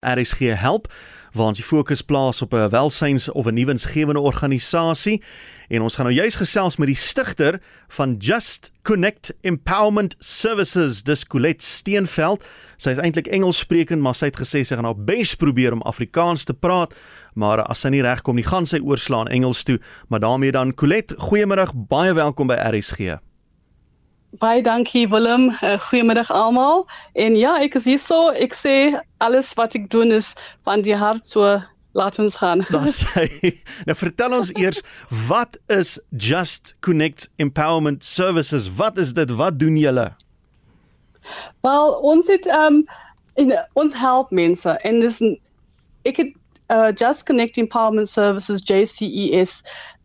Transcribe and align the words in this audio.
RSG 0.00 0.38
help 0.38 0.92
waar 1.32 1.52
ons 1.52 1.60
die 1.60 1.66
fokus 1.66 2.02
plaas 2.02 2.42
op 2.42 2.54
'n 2.54 2.68
welsyns 2.68 3.28
of 3.28 3.46
'n 3.46 3.54
nuwensgewende 3.54 4.20
organisasie 4.20 5.22
en 5.68 5.82
ons 5.82 5.94
gaan 5.94 6.04
nou 6.04 6.16
juis 6.16 6.36
gesels 6.36 6.76
met 6.76 6.86
die 6.86 6.96
stigter 6.96 7.60
van 7.88 8.16
Just 8.18 8.72
Connect 8.82 9.34
Empowerment 9.40 10.14
Services, 10.18 11.02
dis 11.02 11.26
Colette 11.26 11.64
Steenveld. 11.64 12.44
Sy 12.76 12.90
is 12.90 12.98
eintlik 12.98 13.26
Engels 13.26 13.58
sprekend, 13.58 14.02
maar 14.02 14.14
sy 14.14 14.24
het 14.24 14.40
gesê 14.40 14.64
sy 14.64 14.74
gaan 14.74 14.84
haar 14.84 15.04
bes 15.04 15.34
probeer 15.34 15.72
om 15.72 15.82
Afrikaans 15.82 16.44
te 16.44 16.54
praat, 16.54 16.94
maar 17.34 17.62
as 17.62 17.80
sy 17.80 17.88
nie 17.88 18.02
regkom 18.02 18.34
nie, 18.34 18.44
gaan 18.44 18.66
sy 18.66 18.80
oorslaan 18.82 19.28
Engels 19.28 19.62
toe. 19.62 19.80
Maar 20.08 20.20
daarmee 20.20 20.52
dan 20.52 20.74
Colette, 20.74 21.14
goeiemôre, 21.14 21.70
baie 21.74 22.14
welkom 22.14 22.46
by 22.46 22.54
RSG. 22.54 23.29
Baie 24.38 24.62
dankie 24.62 25.08
Willem. 25.10 25.50
Uh, 25.60 25.78
goeiemiddag 25.78 26.30
almal. 26.30 26.86
En 27.12 27.36
ja, 27.36 27.58
ek 27.60 27.74
is 27.74 27.84
hier 27.84 27.98
so. 27.98 28.30
Ek 28.30 28.54
sê 28.54 28.94
alles 29.18 29.50
wat 29.58 29.74
ek 29.74 29.88
doen 29.90 30.14
is 30.14 30.34
van 30.68 30.84
die 30.86 30.94
hart 30.94 31.26
so 31.26 31.58
laat 31.98 32.18
ons 32.22 32.36
gaan. 32.38 32.62
Dis 32.70 33.02
hy. 33.16 33.26
Nou 33.88 33.96
vertel 33.98 34.36
ons 34.38 34.52
eers 34.54 34.82
wat 35.26 35.58
is 35.66 35.98
Just 36.14 36.76
Connect 36.86 37.26
Empowerment 37.42 38.04
Services? 38.06 38.70
Wat 38.78 38.98
is 39.02 39.16
dit? 39.18 39.34
Wat 39.34 39.58
doen 39.58 39.76
julle? 39.76 40.12
Wel, 41.66 41.94
ons 42.06 42.30
het 42.30 42.46
um 42.46 42.84
in 43.34 43.54
ons 43.78 43.94
help 43.98 44.30
mense 44.30 44.70
en 44.86 45.02
dis 45.02 45.18
ek 46.06 46.22
het 46.22 46.30
uh, 46.70 46.92
Just 46.92 47.26
Connect 47.26 47.58
Empowerment 47.58 48.08
Services 48.08 48.62
JCES 48.62 49.60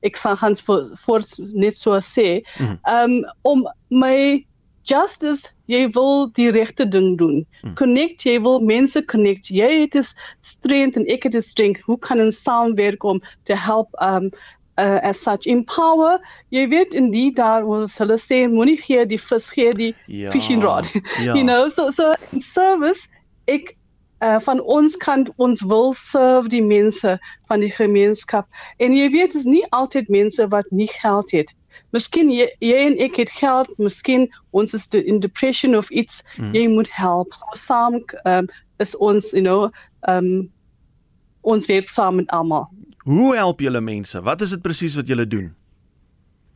ek 0.06 0.20
sal 0.20 0.38
gaan 0.40 0.58
vir 0.68 0.90
voor 1.06 1.24
net 1.54 1.78
so 1.78 1.98
sê. 2.04 2.42
Mm. 2.60 2.78
um 2.90 3.14
om 3.42 3.66
my 3.90 4.46
justice 4.86 5.50
jy 5.72 5.88
wil 5.96 6.28
die 6.38 6.52
regte 6.54 6.86
ding 6.86 7.16
doen. 7.18 7.46
Mm. 7.64 7.74
connect 7.80 8.26
jy 8.28 8.38
wil 8.42 8.60
mense 8.62 9.02
connect. 9.12 9.50
Jy 9.50 9.72
het 9.86 9.96
is 9.96 10.14
strength 10.46 11.00
en 11.00 11.08
ek 11.10 11.26
het 11.30 11.36
is 11.36 11.50
strength. 11.50 11.82
Hoe 11.90 11.98
kan 12.00 12.22
ons 12.22 12.42
saamwerk 12.42 13.04
om 13.04 13.22
te 13.50 13.58
help 13.58 13.90
um 14.02 14.30
uh, 14.78 15.00
as 15.02 15.22
such? 15.22 15.50
Empower 15.50 16.20
jy 16.54 16.68
weet 16.70 16.94
in 16.94 17.10
die 17.16 17.32
daar 17.34 17.66
wil 17.66 17.90
hulle 17.98 18.20
sê 18.22 18.46
moenie 18.52 18.78
gee 18.82 19.06
die 19.10 19.22
vis 19.22 19.50
gee 19.58 19.74
die 19.74 19.94
ja, 20.06 20.30
fishing 20.32 20.62
rod. 20.62 20.90
Ja. 21.18 21.34
you 21.38 21.44
know 21.44 21.70
so 21.70 21.90
so 21.90 22.14
service 22.38 23.10
ek 23.50 23.74
uh, 24.20 24.40
van 24.40 24.62
ons 24.62 24.98
kant 24.98 25.32
ons 25.36 25.62
wil 25.62 25.94
serve 25.94 26.50
die 26.50 26.64
mense 26.64 27.18
van 27.48 27.60
die 27.60 27.72
gemeenskap. 27.72 28.48
En 28.78 28.94
jy 28.96 29.10
weet 29.10 29.36
is 29.36 29.48
nie 29.50 29.66
altyd 29.76 30.10
mense 30.10 30.48
wat 30.48 30.70
nie 30.72 30.90
geld 31.02 31.32
het. 31.32 31.54
Miskien 31.96 32.32
jy, 32.32 32.48
jy 32.64 32.78
en 32.90 32.98
ek 33.04 33.20
het 33.20 33.32
geld 33.36 33.72
miskien 33.80 34.28
ons 34.56 34.74
is 34.76 34.88
in 34.96 35.20
depression 35.20 35.76
of 35.76 35.90
iets. 35.90 36.24
Mm. 36.38 36.54
jy 36.56 36.68
moet 36.72 36.90
help. 36.92 37.34
So 37.34 37.60
saam 37.60 38.00
um, 38.26 38.50
is 38.80 38.96
ons 38.98 39.32
you 39.32 39.44
know 39.44 39.72
um, 40.08 40.50
ons 41.42 41.68
werk 41.72 41.90
saam 41.90 42.16
met 42.22 42.30
almal. 42.30 42.70
Hoe 43.06 43.36
help 43.36 43.62
julle 43.62 43.82
mense? 43.82 44.22
Wat 44.22 44.42
is 44.42 44.56
dit 44.56 44.62
presies 44.62 44.96
wat 44.96 45.08
julle 45.08 45.28
doen? 45.28 45.54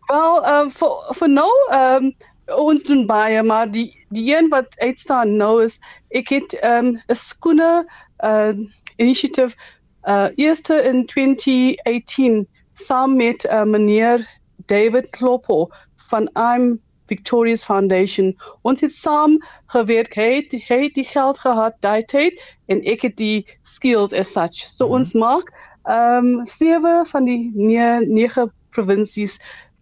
Wel 0.10 0.46
um, 0.48 0.72
for 0.72 1.14
for 1.14 1.30
now 1.30 1.52
um, 1.72 2.14
ons 2.56 2.84
doen 2.84 3.06
baie 3.06 3.44
maar 3.44 3.72
die 3.72 3.88
die 4.10 4.36
een 4.36 4.50
wat 4.50 4.78
uitstaan 4.80 5.36
nou 5.38 5.64
is 5.64 5.80
ek 6.10 6.30
het 6.30 6.56
'n 6.62 6.68
um, 6.68 7.02
skoene 7.08 7.86
uh 8.24 8.54
initiative 8.98 9.56
uh 10.04 10.28
eerste 10.36 10.76
in 10.82 11.06
2018 11.06 12.48
saam 12.74 13.16
met 13.16 13.46
uh, 13.46 13.64
meneer 13.64 14.28
David 14.66 15.10
Kloppo 15.10 15.70
van 15.96 16.30
I'm 16.36 16.80
Victoria's 17.08 17.66
Foundation. 17.66 18.38
Ons 18.62 18.82
het 18.82 18.94
saam 18.94 19.38
gewerk 19.66 20.14
het 20.14 20.52
het 20.52 20.94
die 20.94 21.04
geld 21.04 21.40
gehad 21.40 21.76
daai 21.80 22.04
tyd 22.06 22.42
en 22.66 22.84
ek 22.84 23.02
het 23.02 23.18
die 23.18 23.46
skills 23.62 24.14
as 24.14 24.32
such. 24.32 24.56
So 24.56 24.86
mm 24.86 24.92
-hmm. 24.92 25.00
ons 25.00 25.14
maak 25.14 25.52
um 25.84 26.46
sewe 26.46 27.04
van 27.06 27.26
die 27.26 27.52
nege 27.56 28.52
provinsies 28.70 29.40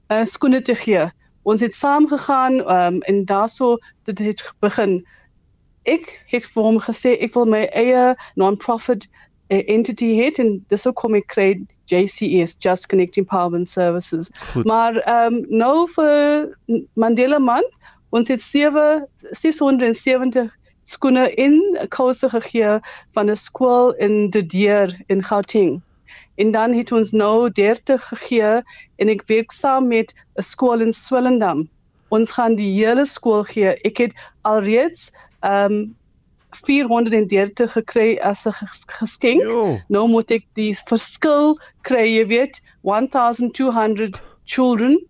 uh 0.07 0.25
skoene 0.25 0.61
te 0.61 0.75
gee 0.75 1.11
ons 1.47 1.61
het 1.63 1.75
saam 1.75 2.07
gegaan 2.07 2.59
um, 2.71 3.01
en 3.01 3.25
daaroor 3.25 3.79
dit 4.03 4.19
het 4.19 4.43
begin. 4.59 4.99
Ek 5.87 6.09
het 6.27 6.45
vir 6.51 6.63
hom 6.63 6.79
gesê 6.83 7.15
ek 7.23 7.37
wil 7.37 7.47
my 7.47 7.63
eie 7.71 8.15
non-profit 8.35 9.07
uh, 9.07 9.63
entity 9.71 10.11
hê 10.19 10.27
en 10.43 10.57
dis 10.67 10.83
hoe 10.83 10.93
kom 10.99 11.15
ek 11.15 11.29
kry 11.31 11.49
JCS 11.87 12.57
Just 12.59 12.89
Connecting 12.91 13.23
Empowerment 13.23 13.69
Services. 13.69 14.31
Goed. 14.51 14.65
maar 14.65 14.99
um, 15.07 15.45
nou 15.47 15.87
vir 15.95 16.51
Mandela 16.99 17.39
man 17.39 17.63
ons 18.09 18.27
het 18.27 18.43
7 18.43 19.07
670 19.31 20.51
skoene 20.87 21.29
in 21.35 21.59
kose 21.95 22.29
gegee 22.29 22.79
van 23.15 23.31
'n 23.31 23.35
skool 23.35 23.93
in 24.03 24.29
De 24.29 24.43
Deer 24.45 24.95
in 25.07 25.23
Gauteng 25.23 25.81
en 26.37 26.51
dan 26.51 26.73
het 26.73 26.91
ons 26.91 27.11
nou 27.11 27.49
30 27.51 28.07
gegee 28.07 28.61
en 29.01 29.09
ek 29.09 29.23
werk 29.31 29.51
saam 29.51 29.87
met 29.89 30.13
'n 30.37 30.45
skool 30.45 30.81
in 30.85 30.93
Swellendam. 30.93 31.69
Ons 32.09 32.31
gaan 32.31 32.55
die 32.55 32.71
hele 32.77 33.05
skool 33.05 33.43
gee. 33.43 33.73
Ek 33.89 33.97
het 33.97 34.13
alreeds 34.41 35.11
ehm 35.41 35.73
um, 35.73 35.95
430 36.65 37.71
gekry 37.71 38.17
as 38.21 38.45
'n 38.45 38.53
geskenk. 38.99 39.41
Jo. 39.41 39.79
Nou 39.87 40.07
moet 40.07 40.31
ek 40.31 40.45
die 40.53 40.77
verskil 40.87 41.59
kry, 41.81 42.05
jy 42.17 42.25
weet, 42.27 42.61
1200 42.81 44.21
children. 44.45 45.05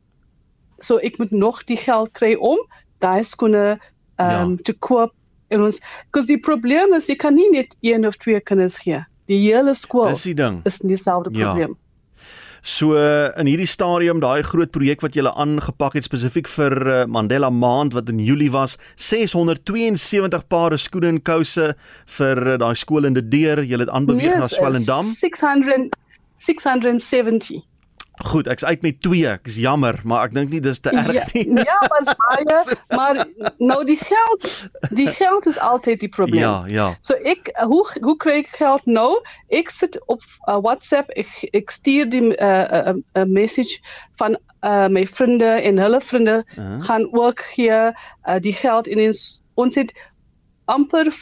So 0.79 0.97
ek 0.97 1.17
moet 1.17 1.31
nog 1.31 1.63
die 1.63 1.77
geld 1.77 2.11
kry 2.11 2.33
om 2.35 2.57
daai 2.97 3.23
skoene 3.23 3.79
ehm 4.15 4.41
um, 4.41 4.51
ja. 4.51 4.63
te 4.63 4.73
koop 4.73 5.13
en 5.47 5.63
ons 5.63 5.79
because 6.05 6.27
die 6.27 6.39
probleem 6.39 6.93
is 6.93 7.07
jy 7.07 7.15
kan 7.15 7.35
nie 7.35 7.49
net 7.51 7.77
een 7.81 8.07
of 8.07 8.17
twee 8.17 8.39
kinders 8.39 8.77
gee 8.77 9.03
die 9.27 9.41
hele 9.43 9.75
skool 9.75 10.09
Dis 10.13 10.27
die 10.27 10.37
ding. 10.37 10.61
is 10.65 10.81
nie 10.83 10.95
dieselfde 10.95 11.33
ja. 11.35 11.51
probleem. 11.51 11.75
Ja. 11.75 11.83
So 12.67 12.97
in 12.97 13.47
hierdie 13.47 13.67
stadium 13.69 14.19
daai 14.19 14.43
groot 14.43 14.73
projek 14.75 15.03
wat 15.05 15.15
julle 15.15 15.31
aangepak 15.39 15.93
het 15.95 16.07
spesifiek 16.07 16.49
vir 16.51 16.73
uh, 16.83 16.97
Mandela 17.07 17.47
Maand 17.53 17.95
wat 17.95 18.09
in 18.11 18.19
Julie 18.19 18.49
was 18.51 18.75
672 18.97 20.43
pare 20.51 20.79
skoene 20.81 21.13
en 21.13 21.21
kouse 21.21 21.69
vir 22.17 22.43
uh, 22.43 22.57
daai 22.59 22.75
skool 22.75 23.07
in 23.07 23.15
die 23.15 23.23
deur 23.23 23.63
julle 23.63 23.87
het 23.87 23.93
aanbeweeg 23.93 24.33
yes, 24.33 24.43
na 24.43 24.51
Swellendam 24.51 25.13
600 25.15 25.95
670 26.43 27.63
Goed, 28.25 28.47
ek's 28.47 28.65
uit 28.65 28.81
met 28.81 29.01
2. 29.01 29.27
Ek's 29.27 29.55
jammer, 29.55 29.99
maar 30.03 30.25
ek 30.25 30.33
dink 30.33 30.49
nie 30.49 30.61
dis 30.61 30.79
te 30.79 30.89
erg 30.89 31.13
ja, 31.13 31.25
nie. 31.33 31.61
Ja, 31.69 31.77
maar 31.89 32.15
baie, 32.23 32.75
maar 32.97 33.19
nou 33.57 33.79
die 33.85 33.99
geld, 34.01 34.47
die 34.89 35.07
geld 35.07 35.45
is 35.45 35.59
altyd 35.59 35.99
die 35.99 36.09
probleem. 36.09 36.41
Ja, 36.41 36.63
ja. 36.67 36.87
So 37.05 37.13
ek 37.13 37.51
hoe 37.69 37.83
hoe 38.01 38.17
kry 38.17 38.39
ek 38.41 38.51
geld 38.57 38.85
nou? 38.85 39.21
Ek 39.53 39.69
sit 39.69 39.99
op 40.05 40.25
uh, 40.47 40.57
WhatsApp, 40.57 41.13
ek 41.13 41.29
ek 41.53 41.73
stuur 41.73 42.09
die 42.09 42.21
'n 42.21 42.33
uh, 42.41 42.93
uh, 42.93 42.95
uh, 43.13 43.25
message 43.25 43.77
van 44.17 44.37
uh, 44.65 44.87
my 44.87 45.05
vriende 45.07 45.61
en 45.61 45.77
hulle 45.77 46.01
vriende 46.01 46.43
uh 46.45 46.55
-huh. 46.55 46.83
gaan 46.85 47.07
ook 47.13 47.41
hier 47.53 47.93
uh, 48.25 48.39
die 48.39 48.53
geld 48.53 48.87
in 48.87 49.07
ons 49.07 49.41
ons 49.53 49.75
het 49.75 49.93
amper 50.65 51.13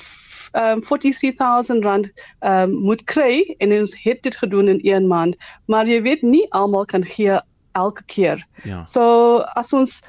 um, 0.56 0.82
43000 0.84 1.84
rand 1.84 2.12
um, 2.42 2.76
moet 2.88 3.04
kry 3.12 3.56
en 3.58 3.74
ons 3.80 3.96
het 4.04 4.22
dit 4.24 4.36
gedoen 4.36 4.72
in 4.72 4.82
1 4.82 5.08
maand 5.08 5.36
maar 5.72 5.88
jy 5.88 6.02
weet 6.02 6.26
nie 6.26 6.46
almal 6.52 6.86
kan 6.86 7.06
gee 7.06 7.40
elke 7.76 8.04
keer 8.12 8.44
ja. 8.64 8.84
so 8.86 9.40
as 9.60 9.74
ons 9.74 10.02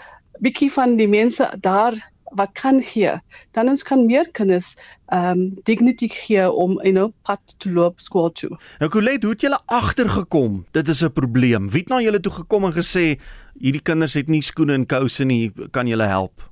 bietjie 0.44 0.70
van 0.72 0.96
die 1.00 1.10
mense 1.10 1.50
daar 1.60 1.96
wat 2.36 2.52
kan 2.58 2.82
gee 2.82 3.14
dan 3.56 3.68
ons 3.68 3.82
kan 3.86 4.06
meer 4.06 4.28
kinders 4.36 4.74
um 5.14 5.54
dignity 5.64 6.08
gee 6.10 6.50
om 6.50 6.80
you 6.82 6.92
know 6.92 7.12
pad 7.22 7.40
te 7.58 7.70
loop 7.70 8.00
skool 8.00 8.30
toe. 8.32 8.50
Nou 8.80 8.90
Colette, 8.90 9.26
hoe 9.26 9.34
het 9.34 9.44
julle 9.46 9.60
agtergekom? 9.66 10.64
Dit 10.72 10.88
is 10.88 11.02
'n 11.04 11.12
probleem. 11.12 11.70
Wie 11.70 11.80
het 11.80 11.88
na 11.88 12.00
julle 12.00 12.20
toe 12.20 12.32
gekom 12.32 12.64
en 12.64 12.72
gesê 12.72 13.20
hierdie 13.60 13.82
kinders 13.82 14.14
het 14.14 14.28
nie 14.28 14.42
skoene 14.42 14.72
en 14.72 14.86
kouse 14.86 15.24
nie, 15.24 15.52
kan 15.70 15.86
julle 15.86 16.06
help? 16.06 16.42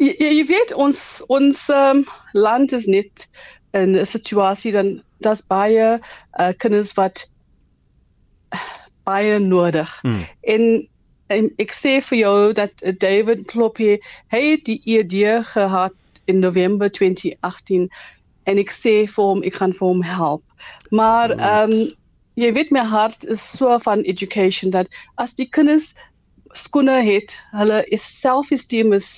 Jy, 0.00 0.14
jy 0.40 0.44
weet 0.48 0.72
ons 0.74 1.00
ons 1.28 1.68
um, 1.74 2.04
land 2.32 2.72
is 2.72 2.86
net 2.90 3.28
in 3.76 3.96
'n 3.96 4.06
situasie 4.06 4.72
dan 4.72 5.02
das 5.20 5.42
baie 5.42 6.00
uh, 6.40 6.52
kinders 6.58 6.94
wat 6.98 7.28
baie 9.04 9.38
nodig. 9.38 9.90
Mm. 10.02 10.24
En, 10.40 10.88
en 11.26 11.50
ek 11.62 11.72
sê 11.76 12.00
vir 12.08 12.18
jou 12.18 12.52
dat 12.52 12.72
David 12.98 13.46
Kloppie 13.46 14.00
hy 14.32 14.42
het 14.52 14.64
die 14.64 14.80
idee 14.84 15.42
gehad 15.52 15.94
in 16.24 16.38
November 16.38 16.90
2018 16.90 17.88
en 18.44 18.58
ek 18.58 18.72
sê 18.74 19.06
vir 19.06 19.24
hom 19.24 19.42
ek 19.46 19.60
gaan 19.60 19.74
vir 19.76 19.86
hom 19.86 20.02
help. 20.02 20.44
Maar 20.90 21.36
ehm 21.36 21.72
um, 21.72 21.96
jy 22.40 22.52
weet 22.56 22.70
my 22.72 22.84
hart 22.86 23.24
is 23.28 23.42
so 23.42 23.78
van 23.84 24.04
education 24.08 24.70
dat 24.70 24.88
as 25.20 25.34
die 25.36 25.48
kinders 25.48 25.92
skoene 26.56 27.02
het, 27.04 27.34
hulle 27.52 27.82
is 27.92 28.06
self-esteem 28.20 28.94
is 28.96 29.10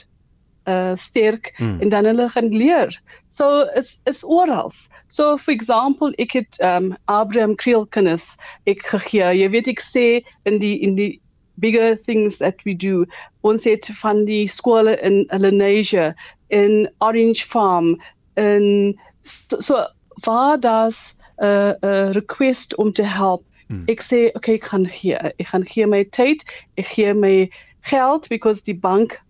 uh 0.67 0.97
sterk 0.97 1.53
hmm. 1.57 1.81
en 1.81 1.89
dan 1.89 2.05
hulle 2.05 2.29
gaan 2.29 2.49
leer. 2.49 3.01
So 3.29 3.67
is 3.75 3.99
is 4.05 4.25
oral. 4.25 4.73
So 5.09 5.37
for 5.37 5.53
example, 5.53 6.13
ek 6.19 6.33
het 6.33 6.61
um 6.61 6.97
Abraham 7.05 7.57
Creel 7.57 7.87
kennis 7.87 8.37
ek 8.65 8.87
gegee. 8.87 9.33
Jy 9.43 9.51
weet 9.51 9.69
ek 9.69 9.83
sê 9.83 10.07
in 10.45 10.59
die 10.63 10.79
in 10.83 10.97
die 10.97 11.21
bigger 11.59 11.97
things 11.97 12.39
that 12.39 12.63
we 12.65 12.75
do. 12.75 13.05
Ons 13.43 13.65
het 13.65 13.87
van 14.01 14.25
die 14.25 14.47
skole 14.49 14.97
in 15.01 15.27
Lenasia 15.31 16.15
in 16.49 16.89
Orange 17.01 17.45
Farm 17.47 18.01
in 18.37 18.99
so, 19.23 19.61
so 19.61 19.87
waar 20.25 20.61
daar's 20.61 21.15
'n 21.39 21.45
uh, 21.45 21.75
'n 21.81 21.87
uh, 21.87 22.11
request 22.13 22.77
om 22.77 22.93
te 22.93 23.03
help. 23.03 23.45
Hmm. 23.67 23.83
Ek 23.87 24.03
sê 24.03 24.31
okay, 24.33 24.55
ek 24.55 24.65
gaan 24.65 24.87
gee 24.87 25.17
ek 25.17 25.47
gaan 25.47 25.67
gee 25.67 25.87
my 25.87 26.05
tyd, 26.05 26.45
ek 26.77 26.87
gee 26.87 27.15
my 27.15 27.51
geld 27.81 28.29
because 28.29 28.63
die 28.63 28.79
bank 28.79 29.21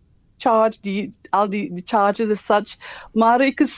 charge 0.43 0.81
die 0.87 1.11
al 1.31 1.51
die 1.53 1.69
die 1.75 1.87
charges 1.87 2.33
is 2.35 2.45
such 2.47 2.77
maar 3.13 3.43
ek 3.45 3.63
is 3.65 3.77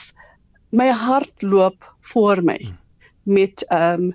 my 0.75 0.89
hart 0.91 1.45
loop 1.45 1.87
voor 2.11 2.43
my 2.43 2.59
hmm. 2.61 2.77
met 3.23 3.65
ehm 3.69 4.09
um, 4.09 4.13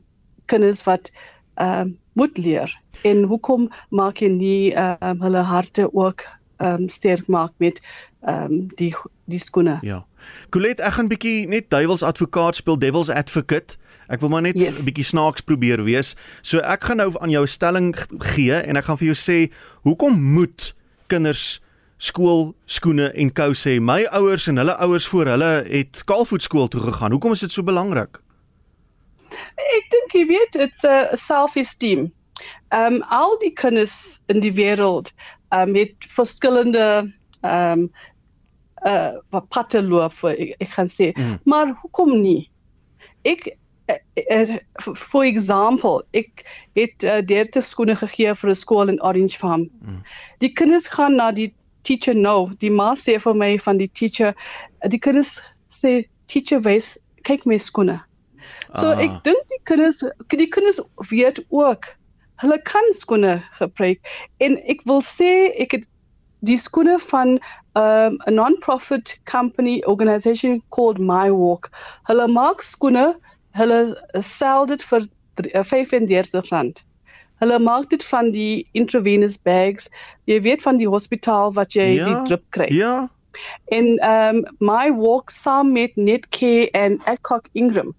kinders 0.50 0.84
wat 0.88 1.10
ehm 1.54 1.80
um, 1.80 1.96
moet 2.18 2.38
leer 2.38 2.70
en 3.06 3.22
hoekom 3.30 3.70
maak 3.88 4.20
jy 4.20 4.28
nie 4.34 4.74
ehm 4.74 4.96
um, 5.00 5.24
hulle 5.26 5.42
harte 5.46 5.88
ook 5.92 6.26
ehm 6.58 6.86
um, 6.86 6.88
sterk 6.88 7.26
maak 7.26 7.52
met 7.56 7.82
ehm 8.20 8.44
um, 8.44 8.66
die 8.76 8.94
die 9.24 9.42
skoene 9.42 9.78
ja 9.86 10.04
Colette 10.50 10.82
ek 10.84 10.98
gaan 10.98 11.08
bietjie 11.08 11.46
net 11.48 11.70
duiwels 11.72 12.02
advokaat 12.02 12.60
speel 12.60 12.78
devil's 12.78 13.08
advocate 13.08 13.80
Ek 14.10 14.20
wil 14.20 14.32
maar 14.32 14.42
net 14.42 14.58
'n 14.58 14.58
yes. 14.58 14.82
bietjie 14.82 15.06
snaaks 15.06 15.40
probeer 15.46 15.84
wees. 15.86 16.16
So 16.42 16.58
ek 16.58 16.84
gaan 16.84 16.96
nou 16.96 17.14
aan 17.22 17.30
jou 17.30 17.46
stelling 17.46 17.94
gee 18.18 18.54
en 18.54 18.76
ek 18.76 18.84
gaan 18.84 18.98
vir 18.98 19.14
jou 19.14 19.18
sê 19.18 19.52
hoekom 19.86 20.18
moet 20.18 20.74
kinders 21.06 21.60
skool 22.00 22.50
skoene 22.70 23.10
en 23.12 23.30
kouse 23.36 23.68
hê? 23.68 23.76
My 23.80 24.04
ouers 24.16 24.48
en 24.48 24.60
hulle 24.60 24.76
ouers 24.80 25.06
voor 25.12 25.30
hulle 25.34 25.50
het 25.68 26.02
kaalvoet 26.08 26.44
skool 26.46 26.68
toe 26.72 26.80
gegaan. 26.80 27.12
Hoekom 27.12 27.36
is 27.36 27.44
dit 27.44 27.52
so 27.52 27.66
belangrik? 27.66 28.20
Ek 29.30 29.90
dink 29.92 30.16
jy 30.16 30.24
weet 30.30 30.56
dit's 30.56 30.84
'n 30.84 31.16
self-esteem. 31.16 32.08
Ehm 32.72 33.00
um, 33.00 33.02
al 33.02 33.36
die 33.38 33.52
kinders 33.52 34.20
in 34.32 34.40
die 34.40 34.54
wêreld 34.56 35.12
ehm 35.52 35.70
um, 35.70 35.74
het 35.74 35.94
verskillende 36.08 37.12
ehm 37.42 37.84
um, 37.84 37.90
uh 38.86 39.12
wat 39.30 39.48
patte 39.48 39.82
loop 39.82 40.12
vir 40.22 40.36
ek, 40.36 40.54
ek 40.64 40.70
gaan 40.76 40.88
sê. 40.88 41.12
Mm. 41.16 41.38
Maar 41.44 41.74
hoekom 41.82 42.20
nie? 42.22 42.50
Ek 43.22 43.56
for 44.94 45.24
example, 45.24 46.04
ek 46.14 46.44
het 46.78 47.02
uh, 47.02 47.18
30 47.26 47.64
skoene 47.64 47.96
gegee 47.96 48.34
vir 48.34 48.50
'n 48.50 48.54
skool 48.54 48.88
in 48.88 49.02
Orange 49.02 49.38
Farm. 49.38 49.68
Mm. 49.82 50.02
Die 50.38 50.52
kinders 50.52 50.88
gaan 50.88 51.16
na 51.16 51.30
die 51.32 51.52
teacher 51.84 52.14
nou, 52.14 52.50
die 52.60 52.70
ma 52.70 52.92
sê 52.98 53.18
vir 53.22 53.34
my 53.34 53.54
van 53.64 53.80
die 53.80 53.88
teacher, 53.88 54.34
die 54.88 55.00
kinders 55.00 55.38
sê 55.70 56.04
teacher 56.28 56.62
wys 56.64 56.96
kyk 57.28 57.46
my 57.46 57.58
skoene. 57.60 58.00
So 58.74 58.90
ah. 58.90 59.00
ek 59.02 59.22
dink 59.26 59.46
die 59.50 59.62
kinders 59.68 60.02
die 60.30 60.50
kinders 60.50 60.80
weet 61.10 61.40
ook 61.50 61.90
hulle 62.40 62.58
kan 62.64 62.86
skoene 62.96 63.38
gebruik 63.58 64.00
en 64.40 64.56
ek 64.72 64.84
wil 64.88 65.02
sê 65.04 65.50
ek 65.60 65.76
het 65.76 65.88
die 66.48 66.56
skoene 66.56 66.96
van 67.10 67.36
um, 67.76 68.16
a 68.26 68.30
non-profit 68.32 69.18
company 69.28 69.82
organization 69.84 70.62
called 70.70 70.98
My 70.98 71.28
Walk. 71.30 71.68
Hulle 72.08 72.28
maak 72.32 72.64
skoene 72.64 73.12
hulle 73.58 73.80
sel 74.24 74.70
dit 74.70 74.82
vir 74.88 75.08
35 75.40 76.34
eh, 76.34 76.48
rand. 76.50 76.80
Hulle 77.40 77.58
maak 77.58 77.88
dit 77.90 78.04
van 78.04 78.30
die 78.34 78.66
intravenous 78.76 79.38
bags. 79.42 79.88
Jy 80.28 80.40
weet 80.44 80.62
van 80.62 80.76
die 80.80 80.88
hospitaal 80.88 81.54
wat 81.56 81.72
jy 81.76 81.94
ja, 81.96 82.08
die 82.08 82.28
drip 82.28 82.44
kry. 82.56 82.68
Ja. 82.74 83.08
En 83.72 83.92
um 84.04 84.42
my 84.58 84.90
walk 84.96 85.30
saam 85.30 85.72
met 85.72 85.96
Netcare 85.96 86.70
en 86.76 86.98
Adcock 87.04 87.48
Ingram. 87.52 87.94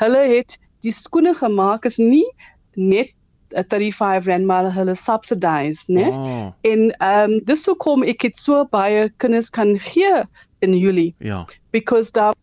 Hulle 0.00 0.24
het 0.30 0.58
die 0.84 0.92
skoene 0.92 1.34
gemaak 1.34 1.86
is 1.88 1.96
nie 1.96 2.26
net 2.74 3.12
'n 3.54 3.64
35 3.68 4.26
rand 4.26 4.46
maar 4.46 4.72
hulle 4.74 4.94
subsidize, 4.94 5.84
né? 5.86 6.08
Oh. 6.08 6.50
En 6.60 6.80
um 6.98 7.38
dis 7.44 7.66
hoekom 7.66 8.02
ek 8.02 8.20
dit 8.20 8.36
so 8.36 8.64
baie 8.70 9.10
kinders 9.16 9.50
kan 9.50 9.78
gee 9.78 10.24
in 10.58 10.78
Julie. 10.78 11.14
Ja. 11.18 11.46
Because 11.70 12.12
daar 12.12 12.34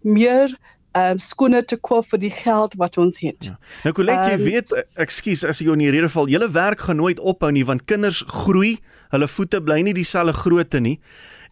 meer 0.00 0.58
um, 0.96 1.18
skoene 1.18 1.62
te 1.64 1.76
koop 1.76 2.06
vir 2.12 2.22
die 2.22 2.32
geld 2.32 2.74
wat 2.80 2.98
ons 2.98 3.20
het. 3.22 3.44
Ja. 3.44 3.56
Nou 3.84 3.94
Colette, 3.96 4.30
jy 4.32 4.38
um, 4.38 4.44
weet, 4.44 4.74
ekskuus 5.00 5.44
as 5.44 5.60
ek 5.60 5.68
jou 5.68 5.76
in 5.76 5.84
die 5.86 5.92
rede 5.94 6.10
val, 6.12 6.28
julle 6.30 6.50
werk 6.54 6.86
gaan 6.86 7.00
nooit 7.02 7.20
ophou 7.20 7.50
nie 7.52 7.64
want 7.68 7.86
kinders 7.90 8.24
groei, 8.26 8.78
hulle 9.14 9.28
voete 9.28 9.60
bly 9.64 9.82
nie 9.82 9.96
dieselfde 9.96 10.36
grootte 10.36 10.80
nie. 10.80 10.98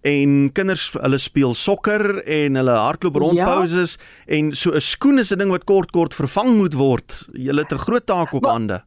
En 0.06 0.52
kinders 0.54 0.90
hulle 0.94 1.18
speel 1.18 1.54
sokker 1.58 2.20
en 2.22 2.58
hulle 2.60 2.74
hardloop 2.78 3.16
rond 3.18 3.38
ja. 3.40 3.46
pauses 3.48 3.96
en 4.26 4.52
so 4.54 4.70
'n 4.70 4.80
skoen 4.80 5.18
is 5.18 5.32
'n 5.32 5.38
ding 5.38 5.50
wat 5.50 5.64
kort 5.64 5.90
kort 5.90 6.14
vervang 6.14 6.56
moet 6.56 6.74
word. 6.74 7.28
Jy 7.32 7.56
het 7.56 7.72
'n 7.72 7.78
groot 7.78 8.06
taak 8.06 8.32
op 8.32 8.44
hande. 8.44 8.82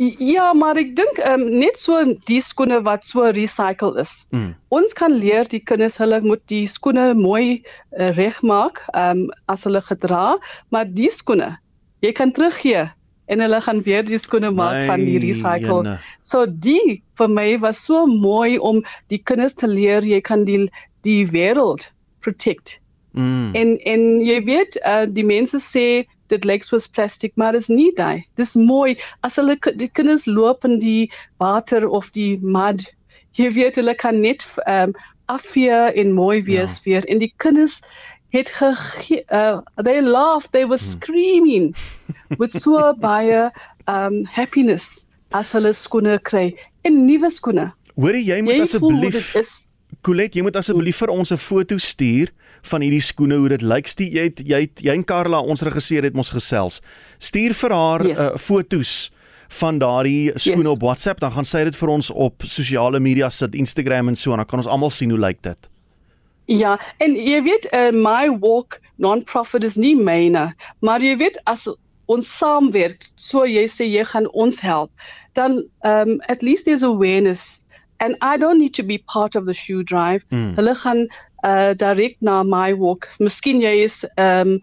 Ja, 0.00 0.52
maar 0.56 0.78
ek 0.80 0.94
dink 0.96 1.18
um, 1.28 1.42
net 1.60 1.76
so 1.76 1.98
die 2.24 2.40
skoene 2.40 2.78
wat 2.86 3.04
so 3.04 3.26
recycle 3.36 3.92
is. 4.00 4.12
Mm. 4.32 4.54
Ons 4.72 4.94
kan 4.96 5.12
leer 5.12 5.48
die 5.50 5.60
kinders 5.60 5.98
hulle 6.00 6.22
moet 6.24 6.40
die 6.48 6.64
skoene 6.72 7.10
mooi 7.18 7.60
uh, 7.60 8.08
regmaak 8.16 8.80
um, 8.96 9.26
as 9.52 9.66
hulle 9.68 9.82
gedra, 9.84 10.38
maar 10.72 10.88
die 10.88 11.10
skoene 11.12 11.52
jy 12.00 12.14
kan 12.16 12.32
teruggee 12.32 12.86
en 13.30 13.44
hulle 13.44 13.60
gaan 13.60 13.82
weer 13.84 14.06
die 14.08 14.18
skoene 14.18 14.48
maak 14.50 14.78
My 14.80 14.86
van 14.88 15.04
die 15.04 15.18
recycle. 15.20 15.82
Jene. 15.84 15.98
So 16.24 16.46
die 16.48 17.02
vir 17.20 17.28
my 17.28 17.50
was 17.60 17.84
so 17.84 18.06
mooi 18.08 18.56
om 18.56 18.80
die 19.12 19.20
kinders 19.20 19.58
te 19.60 19.68
leer 19.68 20.06
jy 20.06 20.22
kan 20.24 20.46
die 20.48 20.64
die 21.04 21.26
wêreld 21.28 21.84
protect. 22.24 22.78
Mm. 23.12 23.52
En 23.52 23.76
en 23.84 24.08
jy 24.24 24.40
weet 24.48 24.80
uh, 24.80 25.04
die 25.04 25.28
mense 25.28 25.60
sê 25.60 26.06
dit 26.30 26.46
lyk 26.48 26.64
soos 26.66 26.88
plastiek, 26.88 27.34
maar 27.36 27.52
dit 27.56 27.64
is 27.66 27.68
nie 27.68 27.90
daai. 27.98 28.24
Dis 28.40 28.54
mooi 28.54 28.96
as 29.26 29.36
hulle 29.40 29.58
die 29.76 29.90
kinders 29.92 30.26
loop 30.26 30.64
in 30.64 30.78
die 30.82 31.10
water 31.42 31.88
of 31.88 32.10
die 32.16 32.38
mud. 32.42 32.82
Jy 33.38 33.52
weet 33.58 33.78
hulle 33.80 33.94
kan 33.94 34.22
net 34.24 34.46
ehm 34.66 34.90
um, 34.90 34.98
afvee 35.30 35.92
en 35.94 36.08
mooi 36.12 36.42
wees 36.42 36.80
ja. 36.80 36.82
weer 36.84 37.04
en 37.06 37.20
die 37.22 37.30
kinders 37.38 37.76
het 38.34 38.48
ge 38.50 38.70
uh, 39.30 39.58
they 39.82 40.02
laughed, 40.02 40.52
they 40.52 40.66
were 40.66 40.78
hmm. 40.78 40.90
screaming 40.90 41.74
with 42.38 42.50
so 42.52 42.92
baie 43.06 43.50
um 43.86 44.24
happiness 44.24 45.04
as 45.30 45.52
hulle 45.54 45.72
skoene 45.74 46.18
kry 46.22 46.50
en 46.82 47.04
nuwe 47.06 47.30
skoene. 47.30 47.70
Hoorie 47.94 48.24
jy 48.26 48.40
moet 48.42 48.66
asseblief 48.66 49.34
Colette, 50.06 50.38
jy 50.38 50.44
moet 50.46 50.56
asseblief 50.56 51.02
vir 51.02 51.12
ons 51.12 51.32
'n 51.32 51.38
foto 51.38 51.78
stuur 51.78 52.30
van 52.62 52.84
hierdie 52.84 53.02
skoene 53.04 53.38
hoe 53.40 53.48
dit 53.48 53.62
lyk. 53.62 53.88
Stuur 53.88 54.12
jy 54.16 54.26
het, 54.28 54.42
jy 54.46 54.60
het, 54.66 54.82
jy 54.84 54.94
en 54.94 55.04
Karla 55.04 55.40
ons 55.40 55.62
regisseur 55.62 56.06
het 56.06 56.16
ons 56.16 56.32
gesels. 56.34 56.80
Stuur 57.18 57.54
vir 57.54 57.74
haar 57.76 58.06
yes. 58.06 58.18
uh, 58.18 58.30
fotos 58.36 58.94
van 59.60 59.80
daardie 59.82 60.30
skoene 60.36 60.68
yes. 60.68 60.76
op 60.76 60.82
WhatsApp, 60.86 61.20
dan 61.20 61.32
gaan 61.34 61.48
sy 61.48 61.64
dit 61.66 61.76
vir 61.76 61.90
ons 61.90 62.10
op 62.10 62.46
sosiale 62.46 63.00
media 63.02 63.30
sit, 63.34 63.54
Instagram 63.58 64.12
en 64.12 64.16
so 64.16 64.32
en 64.32 64.42
dan 64.42 64.46
kan 64.46 64.62
ons 64.62 64.70
almal 64.70 64.92
sien 64.94 65.10
hoe 65.10 65.18
lyk 65.18 65.42
dit. 65.42 65.70
Ja, 66.50 66.76
en 66.98 67.14
jy 67.14 67.42
weet 67.46 67.66
uh, 67.70 67.90
my 67.94 68.30
walk 68.42 68.80
non-profit 69.02 69.64
is 69.66 69.78
nie 69.78 69.94
myne, 69.98 70.50
maar 70.82 71.02
jy 71.02 71.16
weet 71.18 71.38
as 71.50 71.66
ons 72.10 72.26
saamwerk, 72.38 73.06
so 73.14 73.44
jy 73.46 73.66
sê 73.70 73.86
jy 73.86 74.02
gaan 74.12 74.26
ons 74.34 74.58
help, 74.62 74.90
dan 75.38 75.60
um 75.86 76.16
at 76.28 76.42
least 76.42 76.66
there's 76.66 76.82
awareness 76.82 77.64
and 78.00 78.16
I 78.20 78.36
don't 78.36 78.58
need 78.58 78.74
to 78.74 78.82
be 78.82 78.98
part 78.98 79.36
of 79.36 79.46
the 79.46 79.54
shoe 79.54 79.84
drive. 79.84 80.24
Mm. 80.30 80.54
Hulle 80.56 80.74
gaan 80.74 81.06
uh 81.44 81.72
direk 81.74 82.16
na 82.20 82.42
my 82.42 82.72
walk. 82.74 83.08
Miskien 83.18 83.62
jy 83.62 83.84
is 83.84 84.04
um 84.16 84.60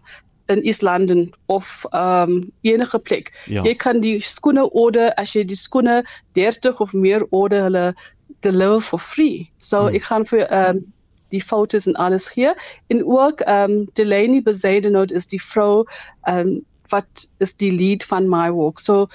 in 0.48 0.62
East 0.64 0.82
London 0.82 1.32
of 1.46 1.86
um 1.92 2.52
enige 2.62 2.98
plek. 2.98 3.32
Ja. 3.46 3.64
Jy 3.64 3.74
kan 3.74 4.00
die 4.00 4.20
skoene 4.20 4.68
order 4.72 5.12
as 5.16 5.34
jy 5.36 5.44
die 5.44 5.58
skoene 5.58 6.02
30 6.38 6.80
of 6.80 6.94
meer 6.94 7.26
order 7.30 7.68
hulle 7.68 7.94
deliver 8.40 8.80
for 8.80 8.98
free. 8.98 9.50
So 9.58 9.88
mm. 9.88 9.98
ek 10.00 10.08
gaan 10.08 10.24
vir 10.28 10.46
um 10.52 10.84
die 11.28 11.42
foto's 11.44 11.86
en 11.86 11.96
alles 12.00 12.30
hier. 12.32 12.56
In 12.88 13.04
ook 13.04 13.42
um 13.46 13.84
Delaney 13.94 14.42
Bezadenot 14.42 15.12
is 15.12 15.26
die 15.26 15.42
vrou 15.42 15.84
um 16.28 16.60
wat 16.88 17.28
is 17.38 17.56
die 17.56 17.72
lead 17.72 18.04
van 18.04 18.28
my 18.28 18.48
walk. 18.52 18.80
So 18.80 19.08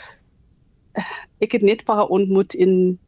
ek 1.42 1.58
het 1.58 1.66
net 1.66 1.86
paar 1.86 2.06
ontmoet 2.06 2.54
in 2.54 3.00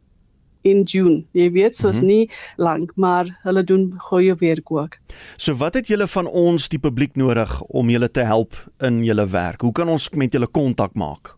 in 0.65 0.83
June. 0.83 1.23
Jy 1.31 1.51
weet, 1.51 1.77
soos 1.77 1.95
mm 1.95 1.99
-hmm. 1.99 2.07
nie 2.07 2.31
lank, 2.55 2.91
maar 2.95 3.39
hulle 3.43 3.63
doen 3.63 3.93
goeie 3.97 4.35
werk 4.35 4.71
ook. 4.71 4.97
So 5.37 5.55
wat 5.55 5.73
het 5.73 5.87
julle 5.87 6.07
van 6.07 6.27
ons 6.27 6.69
die 6.69 6.79
publiek 6.79 7.15
nodig 7.15 7.61
om 7.61 7.89
julle 7.89 8.11
te 8.11 8.23
help 8.23 8.55
in 8.79 9.03
julle 9.03 9.27
werk? 9.27 9.61
Hoe 9.61 9.71
kan 9.71 9.87
ons 9.87 10.09
met 10.09 10.31
julle 10.31 10.47
kontak 10.47 10.93
maak? 10.93 11.35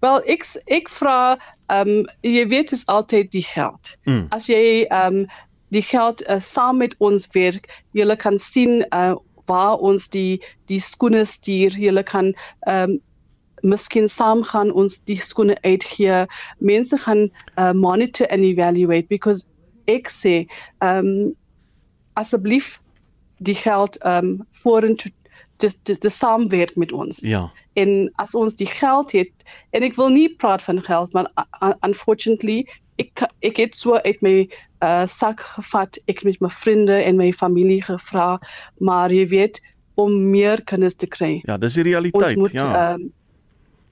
Wel, 0.00 0.22
ek 0.26 0.46
ek 0.66 0.88
vra 0.88 1.38
ehm 1.66 1.88
um, 1.88 2.06
jy 2.20 2.46
weet 2.48 2.72
is 2.72 2.86
altyd 2.86 3.30
die 3.30 3.44
geld. 3.44 3.96
Mm. 4.04 4.26
As 4.30 4.46
jy 4.46 4.86
ehm 4.88 5.14
um, 5.14 5.26
die 5.68 5.82
geld 5.82 6.22
uh, 6.28 6.40
saam 6.40 6.76
met 6.76 6.94
ons 6.98 7.28
werk, 7.32 7.68
jy 7.92 8.16
kan 8.16 8.38
sien 8.38 8.86
uh, 8.94 9.14
waar 9.46 9.76
ons 9.78 10.08
die 10.08 10.42
die 10.66 10.80
skoene 10.80 11.24
stuur. 11.24 11.78
Jy 11.78 12.02
kan 12.02 12.34
ehm 12.66 12.90
um, 12.90 13.00
miskien 13.62 14.08
saam 14.08 14.42
gaan 14.42 14.72
ons 14.72 14.98
die 15.10 15.18
skoene 15.22 15.56
uitgee. 15.62 16.26
Mense 16.58 16.98
gaan 16.98 17.28
uh, 17.56 17.72
monitor 17.72 18.26
and 18.30 18.44
evaluate 18.44 19.08
because 19.08 19.46
ek 19.90 20.10
sê 20.12 20.46
um 20.80 21.32
asseblief 22.20 22.78
die 23.40 23.56
geld 23.56 23.96
um 24.04 24.40
vorentoe 24.62 25.12
just 25.60 25.80
just 25.88 26.02
die 26.02 26.10
saamwerk 26.10 26.76
met 26.76 26.92
ons. 26.92 27.20
Ja. 27.20 27.50
En 27.72 28.10
as 28.22 28.34
ons 28.34 28.56
die 28.56 28.68
geld 28.68 29.12
het 29.12 29.32
en 29.76 29.84
ek 29.86 29.96
wil 30.00 30.12
nie 30.12 30.28
praat 30.42 30.62
van 30.62 30.82
geld 30.82 31.12
maar 31.16 31.28
uh, 31.36 31.72
unfortunately 31.86 32.64
ek 33.00 33.24
ek 33.46 33.60
het 33.60 33.76
so 33.76 34.00
uit 34.04 34.20
my 34.24 34.34
uh, 34.84 35.06
sak 35.06 35.44
gevat 35.56 36.00
ek 36.08 36.24
met 36.24 36.40
my 36.40 36.50
vriende 36.62 36.96
en 37.02 37.20
my 37.20 37.32
familie 37.32 37.82
gevra 37.84 38.38
maar 38.78 39.12
jy 39.12 39.26
weet 39.28 39.60
om 40.00 40.30
meer 40.30 40.62
kinders 40.64 40.96
te 40.96 41.08
kry. 41.10 41.40
Ja, 41.44 41.58
dis 41.60 41.74
die 41.76 41.82
Ons 41.84 41.90
realiteit, 41.90 42.36
moet 42.40 42.56
ja. 42.56 42.68
ehm 42.74 43.08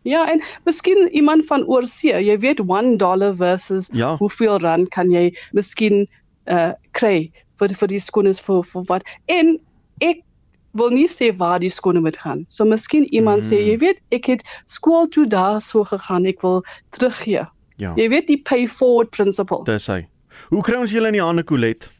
Ja, 0.03 0.27
en 0.31 0.43
miskien 0.65 1.09
iemand 1.13 1.47
van 1.47 1.65
oorsee, 1.67 2.15
jy 2.25 2.39
weet 2.39 2.61
1 2.61 2.97
dollar 2.97 3.35
versus 3.37 3.89
Ja. 3.93 4.17
hoeveel 4.17 4.59
rand 4.59 4.89
kan 4.91 5.11
jy 5.11 5.35
miskien 5.53 6.07
uh 6.47 6.73
kry 6.93 7.31
vir 7.59 7.69
vir 7.75 7.89
die 7.89 7.99
skoene 8.01 8.33
vir 8.35 8.63
vir 8.63 8.83
wat. 8.89 9.03
En 9.27 9.59
ek 10.01 10.23
wil 10.73 10.91
nie 10.91 11.09
sê 11.09 11.33
waar 11.37 11.59
die 11.59 11.71
skoene 11.71 12.01
moet 12.01 12.17
gaan. 12.17 12.45
So 12.49 12.65
miskien 12.65 13.05
iemand 13.13 13.43
mm. 13.43 13.49
sê, 13.49 13.57
Mm. 13.59 13.67
jy 13.67 13.77
weet, 13.79 13.99
ek 14.13 14.27
het 14.27 14.43
skool 14.67 15.09
toe 15.09 15.27
daar 15.27 15.61
so 15.61 15.85
gegaan, 15.85 16.27
ek 16.27 16.41
wil 16.43 16.63
teruggee. 16.91 17.47
Ja. 17.77 17.93
Jy 17.97 18.09
weet 18.09 18.27
die 18.27 18.43
pay 18.43 18.67
forward 18.69 19.11
principle. 19.11 19.65
Dis 19.65 19.87
hy. 19.87 20.07
Hoe 20.49 20.63
kry 20.63 20.75
ons 20.77 20.91
julle 20.93 21.07
in 21.09 21.13
die 21.19 21.23
hande 21.23 21.45
Colet? 21.45 21.91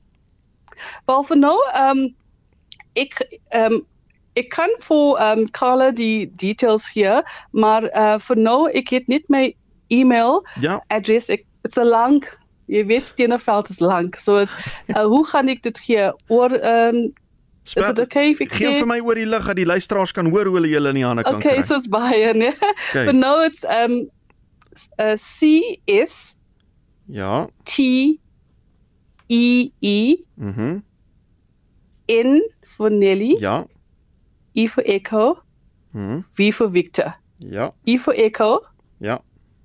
Wel 1.07 1.23
vir 1.25 1.37
nou, 1.37 1.57
ehm 1.75 1.99
um, 1.99 2.15
ek 2.95 3.21
ehm 3.51 3.73
um, 3.73 3.87
ek 4.39 4.51
kan 4.55 4.71
vir 4.87 5.19
ehm 5.19 5.39
um, 5.45 5.47
Carla 5.59 5.91
die 5.91 6.27
details 6.41 6.89
hier, 6.95 7.23
maar 7.53 7.89
uh 7.95 8.19
vir 8.23 8.37
nou 8.37 8.61
ek 8.71 8.91
het 8.95 9.09
net 9.09 9.29
my 9.29 9.45
e-mail 9.91 10.43
Ja, 10.61 10.81
adres. 10.91 11.29
Ek 11.31 11.45
dit's 11.65 11.77
'n 11.79 11.89
lang 11.89 12.23
jy 12.69 12.83
weet 12.87 13.07
Steeneveld 13.09 13.71
is 13.73 13.81
lank. 13.81 14.17
So 14.21 14.39
is, 14.45 14.51
uh, 14.95 15.05
hoe 15.13 15.25
gaan 15.27 15.49
ek 15.49 15.63
dit 15.63 15.79
gee? 15.79 16.11
Oor 16.29 16.53
ehm 16.53 16.97
um, 16.97 17.13
is 17.65 17.73
spel, 17.73 17.93
dit 17.95 18.05
okay 18.05 18.31
if 18.31 18.41
ek 18.41 18.53
gee 18.53 18.79
vir 18.79 18.87
my 18.89 19.01
oor 19.01 19.15
die 19.15 19.27
lig 19.29 19.45
dat 19.47 19.57
die 19.57 19.67
luisteraars 19.69 20.13
kan 20.17 20.29
hoor 20.33 20.47
hoe 20.49 20.55
hulle 20.57 20.69
julle 20.73 20.89
in 20.89 20.95
die 21.01 21.05
hande 21.05 21.23
kan 21.25 21.35
Okay, 21.37 21.57
kry. 21.59 21.63
so 21.67 21.75
is 21.77 21.89
baie, 21.89 22.33
nee. 22.35 22.53
Okay. 22.91 23.05
But 23.07 23.15
no 23.15 23.41
it's 23.45 23.65
um 23.65 24.09
uh, 24.99 25.17
C 25.17 25.81
S 25.87 26.41
Ja. 27.09 27.47
T 27.65 28.19
E 29.29 29.71
E 29.81 30.17
Mhm. 30.37 30.83
N 32.09 32.41
for 32.77 32.91
Nelly, 32.91 33.37
Ja. 33.41 33.65
E 34.59 34.67
for 34.69 34.83
Echo, 34.87 35.37
Mhm. 35.93 36.25
V 36.37 36.53
for 36.53 36.69
Victor. 36.69 37.15
Ja. 37.41 37.71
E 37.87 37.99
for 37.99 38.13
Echo, 38.17 38.59
Ja. 39.01 39.19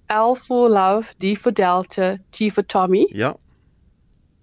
L 0.10 0.36
for 0.36 0.70
Love, 0.70 1.06
D 1.22 1.36
for 1.36 1.52
Delta, 1.52 2.16
T 2.32 2.50
for 2.50 2.62
Tommy, 2.64 3.06
Ja. 3.14 3.34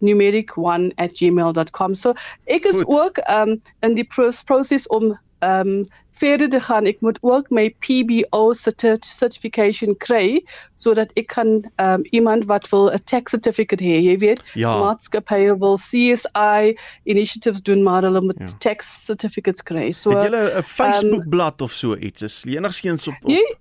numeric1 0.03 0.93
at 0.99 1.11
gmail.com. 1.15 1.95
So 1.95 2.15
ek 2.47 2.65
is 2.67 2.77
Goed. 2.77 2.87
ook 2.89 3.19
um, 3.31 3.61
in 3.83 3.95
die 3.97 4.05
pros 4.05 4.43
proses 4.45 4.87
om 4.91 5.15
um, 5.43 5.87
verder 6.21 6.49
te 6.53 6.61
gaan. 6.61 6.87
Ek 6.87 7.01
moet 7.01 7.19
ook 7.25 7.51
my 7.51 7.71
PBO 7.81 8.53
certi- 8.55 9.01
certification 9.09 9.97
kry 9.97 10.43
sodat 10.77 11.11
ek 11.21 11.27
kan 11.33 11.65
um, 11.81 12.05
iemand 12.13 12.45
wat 12.51 12.69
wil 12.73 12.91
'n 12.93 13.01
tax 13.05 13.31
certificate 13.33 13.83
hê. 13.85 13.97
Jy 14.05 14.17
weet, 14.19 14.43
Ja. 14.55 14.77
maatskappye 14.79 15.57
wil 15.59 15.77
CSI 15.79 16.77
initiatives 17.05 17.63
doen 17.63 17.83
maar 17.83 18.03
hulle 18.03 18.21
moet 18.21 18.39
Ja. 18.39 18.47
tax 18.59 19.05
certificates 19.05 19.63
kry. 19.63 19.91
So 19.93 20.11
Het 20.11 20.23
julle 20.31 20.53
'n 20.59 20.63
Facebook 20.63 21.29
bladsy 21.29 21.63
of 21.65 21.73
so 21.73 21.97
iets? 21.97 22.23
Is 22.23 22.45
enigsins 22.47 23.09
op, 23.09 23.15
op 23.23 23.31
Jy 23.31 23.57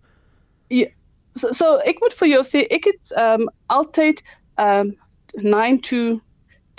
ja, 0.68 0.86
so, 1.34 1.52
so 1.52 1.78
ek 1.86 2.00
moet 2.00 2.14
vir 2.14 2.28
jou 2.28 2.44
sê 2.44 2.66
ek 2.70 2.86
het 2.86 3.12
um 3.18 3.50
altyd 3.68 4.22
um 4.58 4.96
9 5.34 5.80
to 5.82 6.20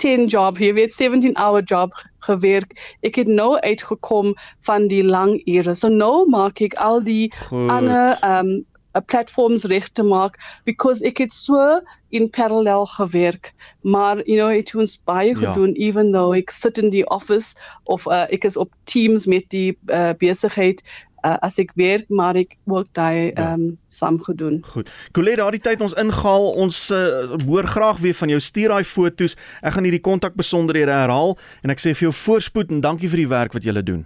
10 0.01 0.27
job, 0.33 0.57
jy 0.61 0.71
weet 0.73 0.93
17 0.97 1.35
hour 1.37 1.61
job 1.63 1.93
ge- 1.93 2.09
gewerk. 2.25 2.73
Ek 3.05 3.15
het 3.21 3.27
nou 3.29 3.53
uitgekom 3.61 4.33
van 4.67 4.87
die 4.89 5.03
lang 5.05 5.37
ure. 5.45 5.75
So 5.75 5.87
nou 5.93 6.25
maak 6.29 6.61
ek 6.61 6.73
al 6.81 7.01
die 7.05 7.29
Goed. 7.47 7.69
ander 7.69 8.17
um 8.25 8.51
uh, 8.93 8.99
platforms 9.07 9.63
reg 9.71 9.85
te 9.95 10.03
maak 10.03 10.35
because 10.67 10.99
ek 11.07 11.21
het 11.23 11.33
so 11.33 11.79
in 12.11 12.25
parallel 12.29 12.85
gewerk. 12.91 13.53
Maar 13.81 14.19
you 14.27 14.37
know, 14.37 14.49
het 14.51 14.73
ons 14.75 14.97
baie 15.07 15.31
Ja. 15.31 15.37
gedoen 15.53 15.73
even 15.79 16.11
though 16.11 16.35
ek 16.35 16.51
sit 16.51 16.77
in 16.77 16.89
die 16.89 17.05
office 17.09 17.55
of 17.85 18.05
uh, 18.07 18.25
ek 18.29 18.43
is 18.43 18.57
op 18.57 18.73
teams 18.83 19.25
met 19.25 19.45
die 19.49 19.77
uh, 19.87 20.11
besigheid 20.19 20.81
uh, 21.23 21.35
as 21.41 21.57
ek 21.59 21.71
werk, 21.75 22.09
maar 22.09 22.35
ek 22.35 22.55
ook 22.65 22.87
daai 22.93 23.31
Ja. 23.35 23.53
um 23.53 23.77
saam 23.89 24.19
gedoen. 24.23 24.61
Goed. 24.73 24.91
Colet, 25.11 25.37
daardie 25.37 25.61
tyd 25.61 25.81
ons 25.81 25.93
ingehaal. 25.93 26.51
Ons 26.51 26.91
uh, 26.91 27.35
hoor 27.47 27.67
graag 27.67 27.99
weer 27.99 28.13
van 28.13 28.29
jou. 28.29 28.39
Stuur 28.39 28.69
daai 28.69 28.83
foto's. 28.83 29.35
Ek 29.61 29.73
gaan 29.73 29.83
hierdie 29.83 30.01
kontakbesonderhede 30.01 30.91
herhaal 30.91 31.37
en 31.63 31.69
ek 31.69 31.79
sê 31.79 31.93
vir 31.95 32.09
jou 32.09 32.13
voorspoed 32.13 32.71
en 32.71 32.81
dankie 32.81 33.09
vir 33.09 33.25
die 33.25 33.27
werk 33.31 33.53
wat 33.53 33.63
jy 33.63 33.81
doen. 33.81 34.05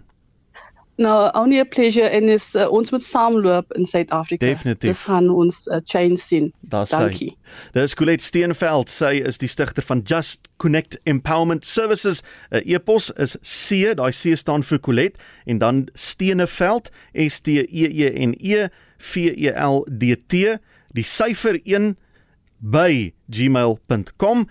Nou, 0.97 1.31
only 1.33 1.59
a 1.59 1.65
pleasure 1.65 2.09
en 2.09 2.29
is 2.29 2.55
uh, 2.55 2.69
ons 2.71 2.91
moet 2.91 3.03
saamloop 3.03 3.71
in 3.75 3.85
Suid-Afrika. 3.85 4.45
Definitief. 4.45 4.89
Dis 4.89 5.01
gaan 5.03 5.27
ons 5.29 5.57
uh, 5.67 5.81
change 5.83 6.17
sien. 6.23 6.53
Sy. 6.71 6.85
Dankie. 6.93 7.31
Dis 7.75 7.95
Colet 7.99 8.23
Steenveld. 8.23 8.89
Sy 8.89 9.19
is 9.27 9.41
die 9.41 9.49
stigter 9.51 9.83
van 9.83 10.05
Just 10.07 10.47
Connect 10.63 10.95
Empowerment 11.03 11.65
Services. 11.67 12.23
'n 12.51 12.63
E-pos 12.63 13.11
is 13.19 13.35
C, 13.43 13.91
daai 13.99 14.11
C 14.15 14.35
staan 14.39 14.63
vir 14.63 14.79
Colet 14.79 15.19
en 15.45 15.59
dan 15.59 15.87
Steeneveld, 15.93 16.91
S 17.13 17.41
T 17.43 17.59
E 17.67 17.91
E 17.91 18.09
N 18.15 18.35
E 18.39 18.67
V 18.97 19.27
E 19.35 19.51
L 19.51 19.83
D 19.91 20.15
T, 20.15 20.57
die 20.95 21.03
syfer 21.03 21.59
1 21.65 21.97
by 22.59 23.13
gmail.com 23.27 24.47